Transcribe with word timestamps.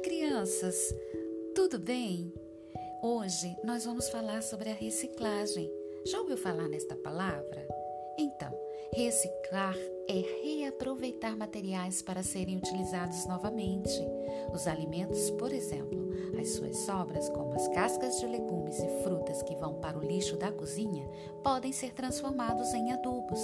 crianças! 0.00 0.94
Tudo 1.54 1.78
bem? 1.78 2.32
Hoje 3.02 3.56
nós 3.64 3.84
vamos 3.84 4.08
falar 4.08 4.42
sobre 4.42 4.70
a 4.70 4.74
reciclagem. 4.74 5.70
Já 6.06 6.20
ouviu 6.20 6.36
falar 6.36 6.68
nesta 6.68 6.94
palavra? 6.96 7.66
Então, 8.18 8.52
reciclar 8.92 9.76
é 10.08 10.24
reaproveitar 10.42 11.36
materiais 11.36 12.02
para 12.02 12.22
serem 12.22 12.56
utilizados 12.56 13.26
novamente. 13.26 13.92
Os 14.52 14.66
alimentos, 14.66 15.30
por 15.32 15.52
exemplo, 15.52 16.08
as 16.40 16.50
suas 16.50 16.76
sobras, 16.78 17.28
como 17.28 17.54
as 17.54 17.68
cascas 17.68 18.18
de 18.18 18.26
legumes 18.26 18.78
e 18.80 19.02
frutas 19.02 19.42
que 19.42 19.54
vão 19.54 19.74
para 19.74 19.98
o 19.98 20.02
lixo 20.02 20.36
da 20.36 20.50
cozinha, 20.50 21.08
podem 21.44 21.72
ser 21.72 21.92
transformados 21.92 22.72
em 22.74 22.92
adubos, 22.92 23.40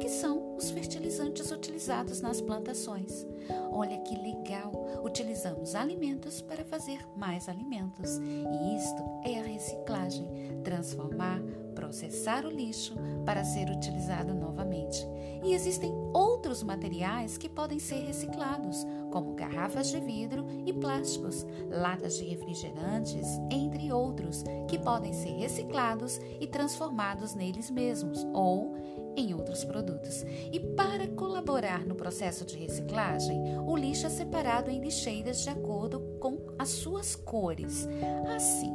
que 0.00 0.08
são 0.08 0.56
os 0.56 0.70
fertilizantes 0.70 1.50
utilizados 1.50 2.20
nas 2.20 2.40
plantações. 2.40 3.26
Olha 3.70 3.98
que 3.98 4.16
legal! 4.16 4.72
Utilizamos 5.04 5.74
alimentos 5.74 6.40
para 6.40 6.64
fazer 6.64 6.98
mais 7.16 7.48
alimentos. 7.48 8.18
E 8.18 8.76
isto 8.76 9.02
é 9.24 9.38
a 9.38 9.42
reciclagem 9.42 10.26
transformar, 10.64 11.40
processar 11.76 12.44
o 12.46 12.50
lixo 12.50 12.96
para 13.24 13.44
ser 13.44 13.68
utilizado 13.70 14.34
novamente. 14.34 15.06
E 15.44 15.52
existem 15.52 15.92
outros 16.12 16.62
materiais 16.62 17.38
que 17.38 17.48
podem 17.48 17.78
ser 17.78 18.00
reciclados, 18.06 18.84
como 19.12 19.34
garrafas 19.34 19.88
de 19.88 20.00
vidro 20.00 20.44
e 20.64 20.72
plásticos, 20.72 21.46
latas 21.70 22.16
de 22.16 22.24
refrigerantes, 22.24 23.26
entre 23.50 23.92
outros, 23.92 24.42
que 24.66 24.78
podem 24.78 25.12
ser 25.12 25.36
reciclados 25.36 26.18
e 26.40 26.46
transformados 26.46 27.34
neles 27.34 27.70
mesmos 27.70 28.26
ou 28.32 28.74
em 29.16 29.34
outros 29.34 29.64
produtos. 29.64 30.24
E 30.52 30.58
para 30.58 31.06
colaborar 31.08 31.86
no 31.86 31.94
processo 31.94 32.44
de 32.44 32.56
reciclagem, 32.56 33.40
o 33.66 33.76
lixo 33.76 34.06
é 34.06 34.10
separado 34.10 34.70
em 34.70 34.80
lixeiras 34.80 35.42
de 35.42 35.50
acordo 35.50 36.00
com 36.20 36.38
as 36.58 36.70
suas 36.70 37.14
cores. 37.14 37.88
Assim, 38.34 38.72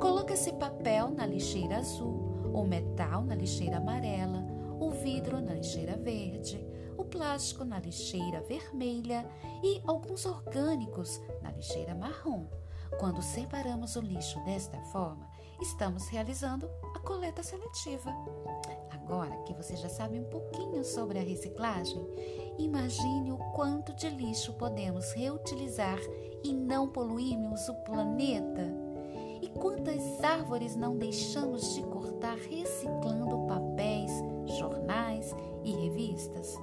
coloca-se 0.00 0.52
papel 0.52 1.10
na 1.10 1.26
lixeira 1.26 1.78
azul, 1.78 2.27
o 2.52 2.64
metal 2.64 3.22
na 3.22 3.34
lixeira 3.34 3.78
amarela, 3.78 4.44
o 4.80 4.90
vidro 4.90 5.40
na 5.40 5.54
lixeira 5.54 5.96
verde, 5.96 6.64
o 6.96 7.04
plástico 7.04 7.64
na 7.64 7.78
lixeira 7.78 8.40
vermelha 8.42 9.28
e 9.62 9.80
alguns 9.86 10.26
orgânicos 10.26 11.20
na 11.42 11.50
lixeira 11.52 11.94
marrom. 11.94 12.46
Quando 12.98 13.22
separamos 13.22 13.96
o 13.96 14.00
lixo 14.00 14.42
desta 14.44 14.80
forma, 14.84 15.28
estamos 15.60 16.08
realizando 16.08 16.68
a 16.94 16.98
coleta 17.00 17.42
seletiva. 17.42 18.10
Agora 18.90 19.36
que 19.44 19.54
você 19.54 19.76
já 19.76 19.88
sabe 19.88 20.18
um 20.18 20.24
pouquinho 20.24 20.84
sobre 20.84 21.18
a 21.18 21.22
reciclagem, 21.22 22.06
imagine 22.58 23.32
o 23.32 23.38
quanto 23.54 23.94
de 23.94 24.08
lixo 24.08 24.54
podemos 24.54 25.12
reutilizar 25.12 25.98
e 26.44 26.52
não 26.52 26.88
poluirmos 26.88 27.68
o 27.68 27.74
planeta. 27.84 28.87
Quantas 29.60 30.22
árvores 30.22 30.76
não 30.76 30.96
deixamos 30.96 31.74
de 31.74 31.82
cortar 31.82 32.36
reciclando 32.36 33.46
papéis, 33.46 34.12
jornais 34.58 35.34
e 35.64 35.72
revistas? 35.72 36.56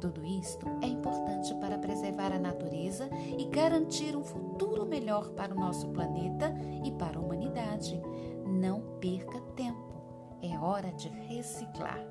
Tudo 0.00 0.22
isto 0.22 0.66
é 0.82 0.86
importante 0.86 1.54
para 1.54 1.78
preservar 1.78 2.32
a 2.32 2.38
natureza 2.38 3.08
e 3.38 3.46
garantir 3.46 4.14
um 4.14 4.22
futuro 4.22 4.84
melhor 4.84 5.30
para 5.30 5.54
o 5.54 5.58
nosso 5.58 5.88
planeta 5.88 6.54
e 6.84 6.92
para 6.92 7.18
a 7.18 7.22
humanidade. 7.22 7.98
Não 8.46 8.98
perca 9.00 9.40
tempo, 9.56 9.94
é 10.42 10.58
hora 10.58 10.92
de 10.92 11.08
reciclar. 11.08 12.04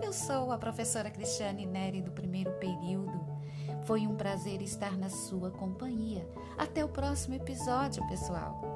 Eu 0.00 0.12
sou 0.12 0.52
a 0.52 0.58
professora 0.58 1.10
Cristiane 1.10 1.66
Neri 1.66 2.02
do 2.02 2.12
primeiro 2.12 2.52
período. 2.60 3.18
Foi 3.84 4.06
um 4.06 4.14
prazer 4.14 4.62
estar 4.62 4.96
na 4.96 5.08
sua 5.08 5.50
companhia. 5.50 6.28
Até 6.56 6.84
o 6.84 6.88
próximo 6.88 7.34
episódio, 7.34 8.06
pessoal! 8.06 8.75